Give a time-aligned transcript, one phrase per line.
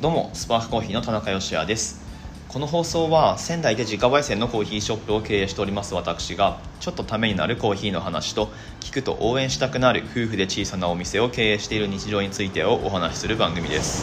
[0.00, 2.00] どうもスパークコーヒーの田中芳也です。
[2.48, 8.50] この放送は仙台で自家焙煎のコーヒーショップを経営しております私がちょっとためになるコーヒーの話と
[8.80, 14.02] 聞くと応援したくなる夫婦で小さなお店を経営している日常についてをお話しする番組です。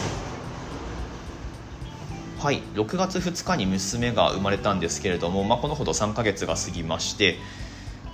[2.38, 7.38] はい6月2日に娘が生まれたんですけれども、まあ、このほど3ヶ月が過ぎまして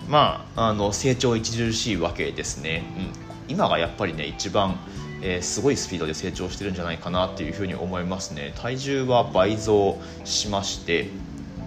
[0.08, 4.78] まあ、あの成長著しいわけですね、うん、今がやっぱりね一番
[5.26, 8.52] えー、すごいスピードで成長してるんじゃないかなっていうふうに思いますね。
[8.56, 11.08] 体重は倍増しまして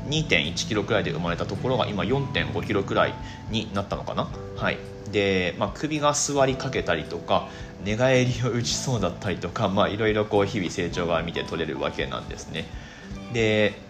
[0.09, 3.15] 2 1キロくらいで生まれたところが今4 5キロくらい
[3.49, 4.29] になったのかな？
[4.55, 4.77] はい。
[5.11, 7.47] で、まあ、首が座りかけたりとか
[7.83, 12.65] 寝返りを打ちそうだったりとかいろいろ日々成長が見て取れるわけなんですね。
[13.33, 13.86] で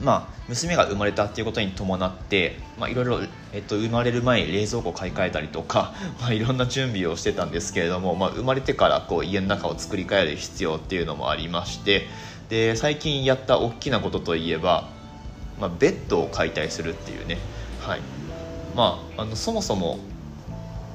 [0.00, 3.20] まあ、娘が生まれたっていうことに伴って、まあ、いろいろ、
[3.52, 12.08] えっと、生まれる前に冷蔵庫買い替えたりとか、 まあ、いろんな準備をしてたんですけれども、まあ、生まれてからこう家の中を作り変える必要っていうのもありまして
[12.48, 14.88] で最近やった大きなことといえば、
[15.60, 17.38] まあ、ベッドを解体するっていうね、
[17.80, 18.00] はい。
[18.74, 19.98] まあ、あのそもそも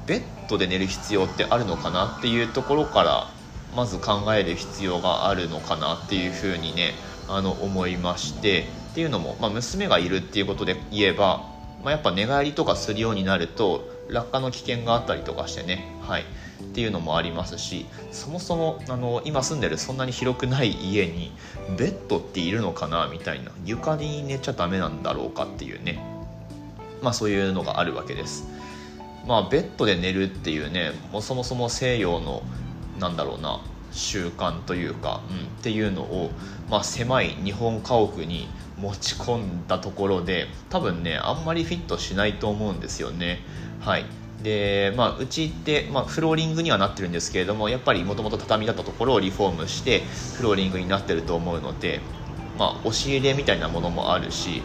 [0.07, 3.29] ベッドで寝る必要ってあるのかなっていうところから
[3.75, 6.93] まず考える必要があるのかなっていうふうにね
[7.27, 8.67] あの思いまして
[8.97, 11.45] っていうのも、まあ、娘がいるっていうことで言えば、
[11.83, 21.31] まあ、やっぱ寝返りとかするようになると落下の危険があったりとかしてね、はい、っていうのもありますしそもそもあの今住んでるそんなに広くない家に
[21.77, 25.99] ベッドっているのかなみたいな床に寝ちゃダメなんだろうかっていうね、
[27.03, 28.45] まあ、そういうのがあるわけです。
[29.27, 32.41] まあ、ベッドで寝るっていうねもうそもそも西洋の
[32.99, 33.61] なんだろうな
[33.91, 36.31] 習慣というか、うん、っていうのを、
[36.71, 38.47] まあ、狭い日本家屋に
[38.79, 43.39] 持ち込んだところで多分ねあんまりフィットしないと思うんですよね。
[43.79, 44.05] はい。
[44.43, 50.03] でまあうちって、まあ、フローリングにはなってるんですけれどもやっぱりもともと畳だったところをリフォームして
[50.35, 52.01] フローリングになってると思うので
[52.57, 54.61] まあ押し入れみたいなものもあるし、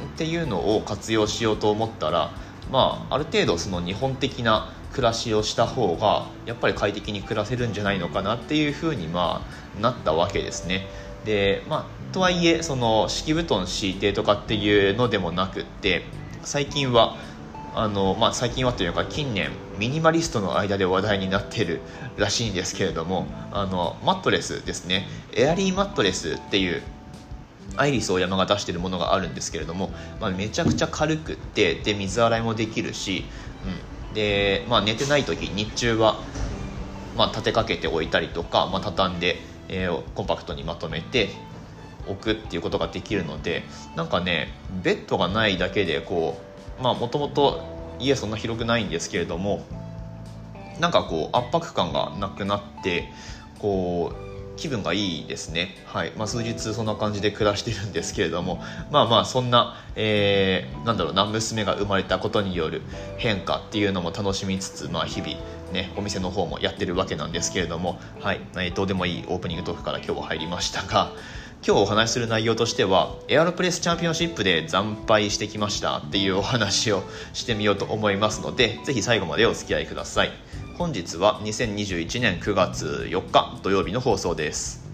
[0.00, 2.30] うん、っていうのを活用しようと思ったら
[2.70, 9.42] まあある程度その日本的な暮らしをした方がやっぱり快適に暮らせるんじゃないのかなっていうふうにま
[9.78, 10.86] あなったわけですね。
[11.24, 16.02] でまあとはいえその敷布団敷いてとかっていうのでもなくって
[16.44, 17.14] 最近は
[17.74, 21.82] あの、まあ、最近はというか近年ミニマリストの間で話題になってる
[22.16, 25.06] らしいんですけれどもあのマットレスですね。
[25.34, 26.82] エアリーマットレスっていう
[27.76, 33.26] アイリスオーヤマが出してるものがあるんですけれども、まあ、めちゃくちゃ軽くってで水洗いもできるし、
[34.08, 36.18] うん、で、まあ、寝てない時日中は、
[37.14, 39.36] まあ、立てかけておいたりとか、まあ、畳んで、
[39.68, 41.28] えー、コンパクトにまとめて
[42.08, 44.48] 置くっていうことができるのでなんかね
[44.82, 46.40] ベッドがないだけでこ
[46.78, 47.62] うまあもともと
[47.98, 49.64] 家そんな広くないんですけれども
[50.80, 53.08] なんかこう圧迫感がなくなって
[53.58, 56.12] こう気分がいいですね、はい。
[56.16, 62.82] まあ、数日そんな感じで暮らしてるんですけれどもまあまあそんな、えー、なんだろうな娘が生まれたことによる
[63.18, 65.34] 変化っていうのも楽しみつつ、まあ、日々
[65.72, 71.12] ねお店の方もやってるわけなんですけれども、はい、えー、どうでもいいオープニングトークから今日は入りましたが
[71.66, 80.30] 今日お話しする内容としてはエアロプレスチャンピオンシップで惨敗してきましたっていうお話をしてみようと思いますのでぜひ最後までお付き合いください。
[80.78, 84.86] 本日は2021年9月4日土曜日の放送です。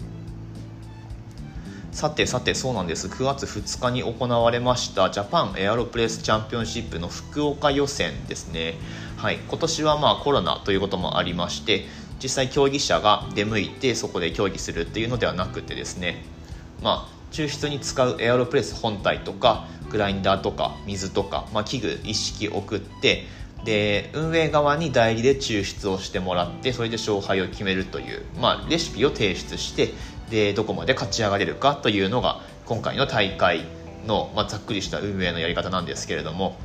[1.91, 3.07] さてさてそうなんです。
[3.07, 8.79] 9月2日に行われましたジャパンエアロプレスチャンピオンシップの福岡予選ですね。
[9.17, 9.37] はい。
[9.47, 11.85] 今年はまあコロナということもありまして
[12.19, 16.33] 実際競技者が出向いてそこで競技するっていうのではなくてですね
[16.81, 23.25] まあ抽出に使うエアロプレス本体とかグラインダーとか水とか、まあ、器具一式送って
[23.65, 29.93] で運営側に代理で抽出をしてもらってそれで勝敗を決めるという、まあ、レシピを提出して
[30.29, 33.65] でどこまで勝ち上がれるかというのが今回の大会
[34.05, 36.57] の、まあ、ざっくりした運営のやり方なんですけれども、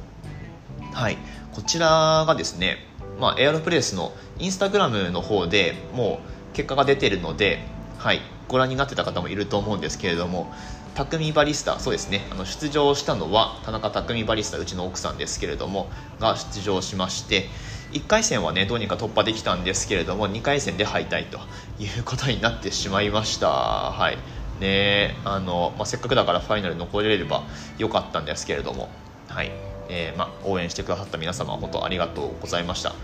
[0.93, 1.19] はい、
[1.53, 2.79] こちらがですね、
[3.21, 6.21] まあ、エアロプレスのインスタグラムの方でも
[6.53, 7.61] う結果が出てるので、
[7.99, 10.53] はい、ご覧になってた方もいると思うんですけれども
[10.95, 12.27] 匠バリスタそうですね。
[12.33, 17.49] あの出場したのは田中匠バリスタうちの奥さんですけれどもが出場しまして
[17.93, 21.39] 1回戦はねどうにか突破できたんですけれども2回戦で敗退と
[21.79, 23.49] いうことになってしまいました。
[23.49, 24.19] はい。
[24.61, 27.45] ねあの、まあ、せっかくだからファイナル残れれば
[27.79, 28.89] よかったんですけれども。
[29.29, 29.53] はい、
[29.89, 32.95] えー、まあ、応援してくださった皆様本当ありがとうございました。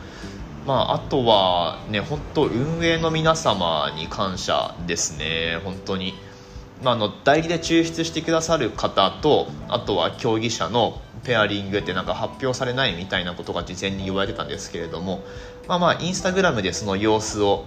[0.67, 6.15] まあ、あとはね本当運営の皆様に感謝ですね本当に
[6.83, 15.25] まあ、あの代理で抽出してくださる方とあとは競技者のペアリングってなんか発表されないみたいなことが事前に言われてたんですけれども
[15.67, 17.67] まあまあインスタグラムでその様子を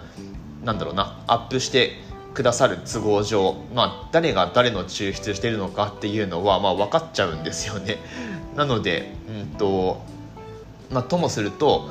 [0.63, 1.93] なんだろうなアップして
[2.33, 7.97] くださる都合上、まあ、誰が誰の抽出しているのかっていうのは、まあ、分かっちゃうんですよね。
[8.55, 10.03] なので、うんと
[10.91, 11.89] まあ、ともすると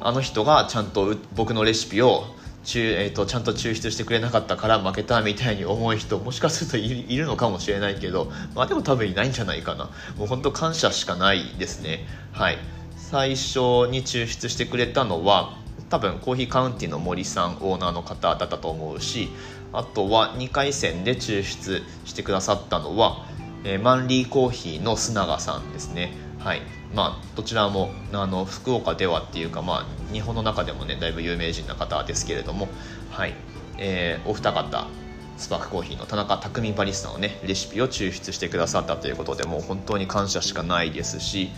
[0.00, 2.24] あの人がちゃんと僕のレシピを
[2.74, 9.86] えーと、ちゃんと抽出してくれなかったから負けたみたいに思う人もしかするといるのかもしれないけど、まあ、でも多分いないんじゃないかな。
[10.16, 12.06] もう本当感謝しかないですね。
[12.32, 12.58] はい。
[12.96, 15.56] 最初に抽出してくれたのは
[15.88, 19.30] 多分コーヒーカウンティの森さんオーナーの方だったと思うし
[19.72, 23.26] あとは2回戦で抽出してくださったのは、
[23.64, 26.12] えー、マンリーコーヒーの須永さんですね。
[26.40, 26.62] はい。
[26.94, 32.68] まあ、どちらもあの福岡ではっていうか、まあ、日本の中でもねだいぶ有名人な方ですけれども、
[33.10, 33.34] はい。
[33.78, 34.86] えー、お二方
[35.38, 41.50] スパークコーヒーの田中匠バリスタのねレシピを抽出してくださったということでもう本当に感謝しかないですし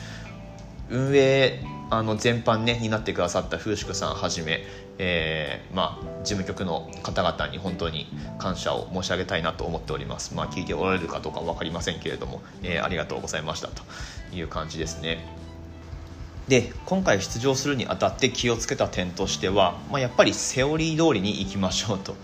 [0.89, 1.61] 運営
[1.93, 4.65] あの全般ね担ってくださった風宿さんはじめ、
[4.97, 8.07] えー、まあ、事務局の方々に本当に
[8.39, 13.83] 感謝を申し上げたいなと思っております、まあ、聞いておられるかどうか分かりませんけれども、えー、ありがとうございましたと
[14.35, 15.23] いう感じですね。
[16.49, 22.17] で今回出場するにあたって気をつけた点としては、まあ、やっぱりセオリー通りに行きましょうと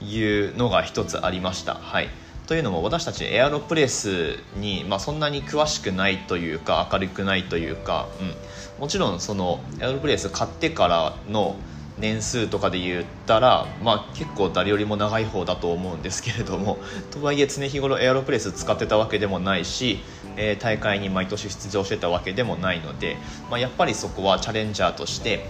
[0.00, 1.74] いうのが一つありました。
[1.74, 2.08] はい。
[2.46, 11.56] というのも私たちエアロプレスに、まあ、そんなに詳しくないというか明るくないというか、うん、もちろんそのエアロプレス買ってからの
[11.98, 16.78] 年数とかで言ったら、まあ、結構誰よりも長い方だと思うんですけれども
[17.10, 20.00] とはいえ常日頃エアロプレス使ってたわけでもないし、
[20.36, 23.16] えー、大会に毎年出場してたわけでもないので、
[23.50, 25.46] まあ、やっぱりそこはチャレンジャーとして、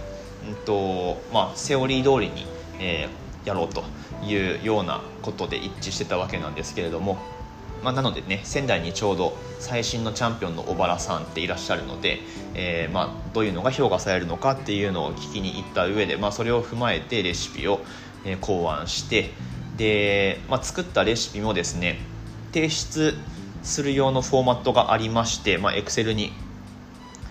[0.47, 2.47] うんとまあ、セオリー通りに、
[2.79, 3.83] えー、やろうと
[4.23, 7.17] いうようなことで一致してたわけなんですけれども。
[7.83, 12.19] まあ、なのでね仙台にちょうど最新のチャンピオンの小原さんっていらっしゃるので、
[12.55, 17.79] えー、まあ、どういうのが評価されるのかっていうのを聞きに行った上で、まあ、それを踏まえてレシピを、
[18.41, 19.29] 考案して
[19.77, 21.99] で、まあ、作ったレシピもですね
[22.51, 23.13] 提出
[23.63, 26.33] する用のフォーマットがありまして、まあ、Excel に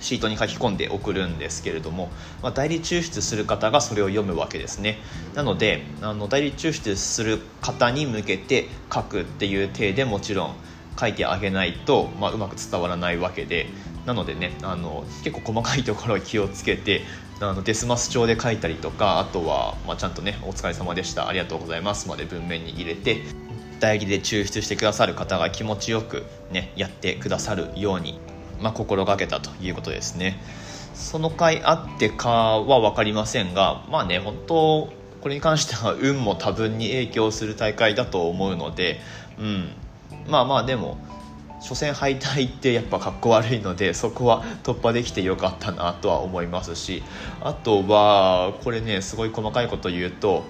[0.00, 2.10] シートに書き込んで送るんですけれども、
[2.43, 4.98] まあ、代理抽出する方がそれを読むわけですね。
[5.34, 10.54] なのであの代理抽出する方に向けて書くっていう体でもちろん
[10.98, 13.66] 書いてあげないと、まあ、うまく伝わらないわけで。
[14.06, 17.02] なのでねあの結構細かいところを気をつけて
[17.40, 21.28] あのデスマス帳で書いたりとかあとは、まあ、ちゃんとね「お疲れ様でした。
[21.28, 23.22] ありがとうございます」まで文面に入れて
[23.81, 28.19] 代理で抽出してくださる方が気持ちよくねやってくださるように
[28.61, 30.41] まあ、心がけたということですね。
[30.94, 34.88] その回あってかは分かりませんがまあね本当
[35.20, 39.00] これに関しては運も多分に影響する大会だと思うので、
[39.38, 39.69] うん、
[40.26, 40.97] まあまあでも
[41.61, 47.02] 初戦敗退ってやっぱかっこ悪いのでそこは突破できてよかったなとは思いますし
[47.43, 50.44] あとはこれねすごい細かいこと言うと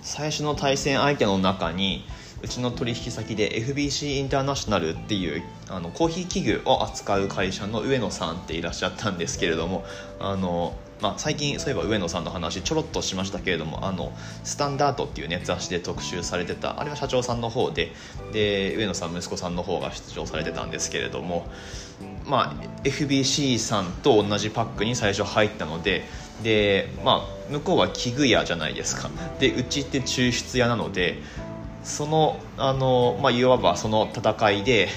[0.00, 2.04] 最初の対戦相手の中に
[2.44, 9.82] うちの取引先で FBC インターナショナルっていうあのコーヒー器具を扱う会社の上野さんっていらっしゃったんですけれども
[10.20, 14.12] あの、まあ、最近そういえば上野さんの話ちょろっとしましたけれどもあの
[14.44, 17.92] スタンダードっていうね雑誌で特集されてたあれは社長さんの方で
[18.34, 21.46] で上野さん息子さんの方が出場されてたんですけれども、
[22.26, 26.04] まあ、FBC さんと同じパックに最初入ったので
[26.42, 29.08] で、まあ、向こうは器具屋じゃないですか。
[29.38, 31.22] でうちって抽出屋なので
[31.84, 34.88] そのあの、まあ、いわばその戦いで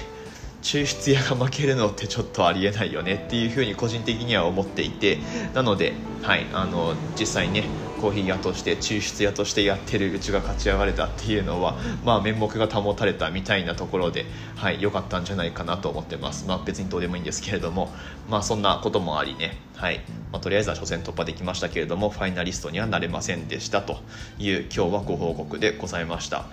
[0.62, 5.18] 抽出屋が負けるのってちょっとありえないよねっていうふうに個人的には思っていて
[5.54, 5.92] なので、
[6.22, 7.64] はい、あの実際ね
[8.00, 14.24] コーヒー屋として抽出屋としてやってるうちが勝ち上がれたっていうのは、まあ、面目が保たれたみたいなところで、
[14.56, 17.92] はい、かったんじゃないかなと思ってます、まあ、別にどうでもいいんですけれども、
[18.28, 20.00] まあ、そんなこともありね、はい
[20.32, 23.98] まあ、とりあえずは初戦突破できましたけれどもファイナリストにはなれませんでしたと
[24.38, 26.46] いう今日はご報告でございました。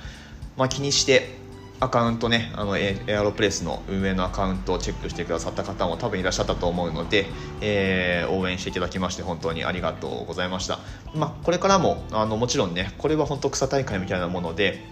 [0.58, 1.36] まあ、気にして
[1.80, 7.26] アカウントねあのエアロプレスの運営のアカウントをチェックしてくださった方も多分いらっしゃったと思うので、
[7.62, 10.80] えー、応援していただきまして本当にありがとうございました、
[11.14, 14.86] まあ、これからもあのもちろんねこれは本当草大会みたいなもので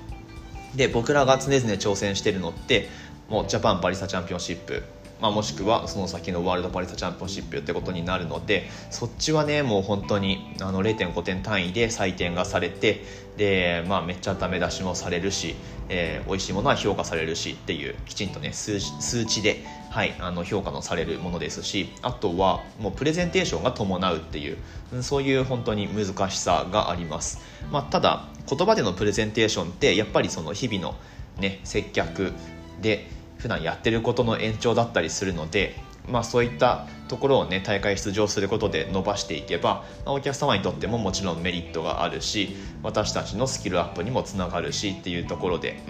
[0.75, 2.89] で僕らが常々挑戦してるのって
[3.29, 4.83] もうジャパンバリスタチャンピオンシップ
[5.23, 13.05] まあ、もしくはその先のワールドバリスチャンピオンシップってことになるのでそっちはねもう本当にあの0.5点単位で採点がされて
[13.37, 15.55] で、まあ、めっちゃダメ出しもされるし、
[15.87, 24.57] えー、美味しいものは評価されるしっていうきちんとね数数値で、はい、あの評価のされるものですしあとはもうプレゼンテーションが伴うっていう
[25.03, 27.39] そういう本当に難しさがあります、
[27.71, 30.95] まあ、ただ言葉でのプレゼンテーションってやっぱりその日々の
[31.39, 32.33] ね接客
[32.81, 35.75] で普段やってることの延長だったりするので
[36.09, 45.81] まあ、そういったところをね大会出場することで伸ばしていけば、まあ、お客様にとってももちろんメリットがあるし私たちのスキルアップにもつながるしっていうところで、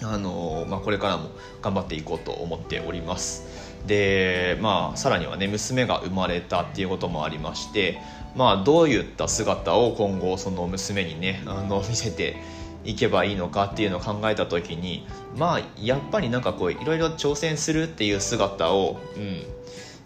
[0.00, 1.30] うんあのまあ、これからも
[1.60, 3.44] 頑張っていこうと思っております。
[3.86, 7.98] でまあさらにはね娘が生まれたっていうこともありまして
[8.36, 12.36] まあどういった姿を今後その娘にねあの見せて
[12.84, 15.06] いけばいいのかっていうのを考えた時に
[15.36, 19.42] まあやっぱりなんかこういろいろ挑戦するっていう姿を、うん、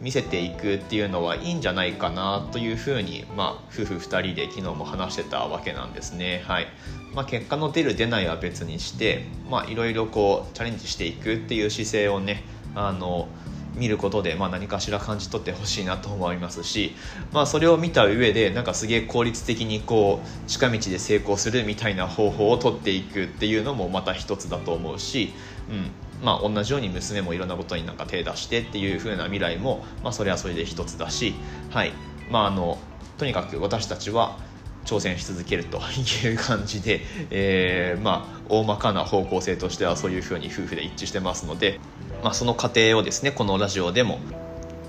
[0.00, 6.43] 見せていくっていうのはいいんじゃないかなというふうに、まあ、夫婦2人で昨日も話してたわけなんですね。
[6.47, 6.66] はい
[7.14, 9.25] まあ、結果の出る出ないは別にして
[9.69, 12.43] いろいろこうチャレンジしていくっていう姿勢をね
[12.75, 13.28] あの
[13.75, 16.95] 見ることで、まあ、何かしら感じ取ってほしいなと思いますし、
[17.33, 25.33] まあ、それを見た上でなんかすげえ効率的にこう近道で成功するみたいな方法を取っていくっていうのもまた一つだと思うし、
[25.69, 25.90] うん
[26.25, 31.35] まあ、同じように娘もいろんなことになんか手出してっていう風な未来も、まあ、それはそれで一つだし、
[31.71, 31.93] はい。
[32.31, 32.78] まあ、あの
[33.19, 34.38] とにかく私たちは
[34.85, 35.81] 挑戦し続けると
[36.25, 37.00] いう感じで、
[37.31, 41.81] えー、まあ大まかな方向性としてはそういうふうに夫婦で一致してますので、
[42.23, 44.18] まあ、その過程をですねこのラジオでも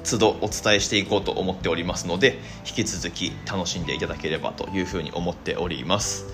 [0.03, 6.25] 都度お伝えしていこうと思っておりますので引き続き楽しんでいただければというふうに思っております。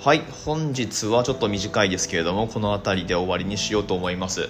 [0.00, 4.48] はい本日はちょっと短いですけれどもこの辺りで終わりにしようと思います。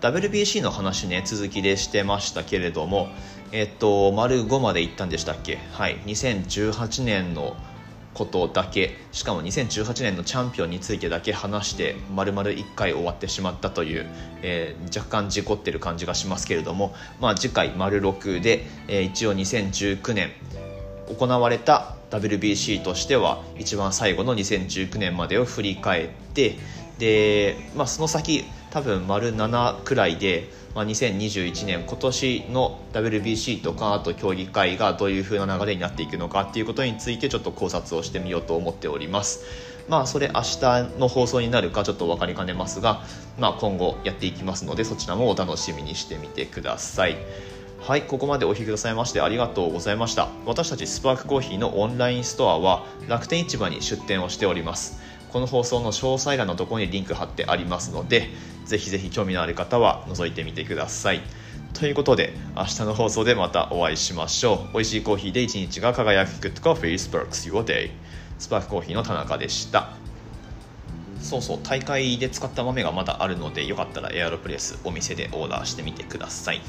[0.00, 3.08] WBC の話ね続きでしてましたけれども
[3.52, 5.58] えっと丸5まで行ったんでしたっけ？
[5.72, 7.56] はい2018年の
[8.14, 8.96] ことだけ。
[9.12, 14.06] しかも2018年のチャンピオンについてだけ話して丸々1回終わってしまったという、
[14.42, 20.30] えー、若干事故ってる感じがしますけれども、まあ、次回丸6で、えー、一応2019年
[21.18, 26.56] 行われた WBC としては一番最後の2019年までを振り返って
[26.98, 39.44] で、まあ、その先多分丸7くらいでまあ、2021年今年の WBC とかあと競技会がどういう風な流れになっていくのかっていうことについてちょっと考察をしてみようと思っております
[39.88, 43.02] まあそれ明日の放送になるかちょっと分かりかねますが、
[43.38, 47.16] まあ、今後やっていきますのでそちらもお楽しみにしてみてください
[47.86, 50.30] はい、ここまでお聞きくださいましてありがとうございました。
[50.46, 55.02] 私たちスパークコーヒーのオンラインストアは楽天市場に出店をしております。
[55.30, 58.30] この放送の詳細欄のところにリンク貼ってありますので、
[58.64, 61.22] ぜひぜひ興味のある方は覗いてみてください。
[61.74, 64.72] ということで、明日の放送でまたお会いしましょう。
[64.74, 67.90] 美味しいコーヒーで一日が輝く Good Coffee Sparks Your Day。
[68.38, 69.90] スパークコーヒーの田中でした。
[71.20, 76.60] そうそう、大会で使った豆がまだあるので、よかったらエアロプレスお店でオーダーしてみてください。